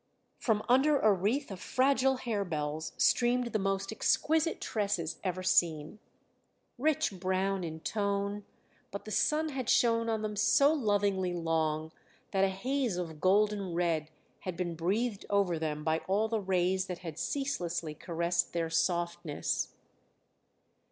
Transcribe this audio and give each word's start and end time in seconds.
From 0.39 0.63
under 0.67 0.99
a 0.99 1.13
wreath 1.13 1.51
of 1.51 1.59
fragile 1.59 2.15
harebells 2.17 2.93
streamed 2.97 3.53
the 3.53 3.59
most 3.59 3.91
exquisite 3.91 4.59
tresses 4.59 5.19
ever 5.23 5.43
seen 5.43 5.99
rich 6.79 7.19
brown 7.19 7.63
in 7.63 7.81
tone, 7.81 8.43
but 8.89 9.05
the 9.05 9.11
sun 9.11 9.49
had 9.49 9.69
shone 9.69 10.09
on 10.09 10.23
them 10.23 10.35
so 10.35 10.73
lovingly 10.73 11.35
long, 11.35 11.91
that 12.31 12.43
a 12.43 12.49
haze 12.49 12.97
of 12.97 13.21
golden 13.21 13.75
red 13.75 14.09
had 14.39 14.57
been 14.57 14.73
breathed 14.73 15.27
over 15.29 15.59
them 15.59 15.83
by 15.83 15.99
all 16.07 16.27
the 16.27 16.41
rays 16.41 16.87
that 16.87 16.97
had 17.05 17.19
ceaselessly 17.19 17.93
caressed 17.93 18.53
their 18.53 18.71
softness. 18.71 19.75